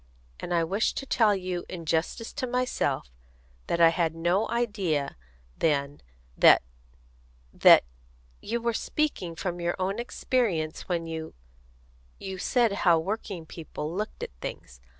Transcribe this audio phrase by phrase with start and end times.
[0.39, 3.11] And I wish to tell you, in justice to myself,
[3.67, 5.15] that I had no idea
[5.55, 6.01] then
[6.35, 6.63] that
[7.53, 7.83] that
[8.41, 11.35] you were speaking from your own experience when you
[12.19, 14.81] you said how working people looked at things.